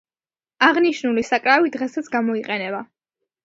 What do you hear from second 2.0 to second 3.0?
გამოიყენება.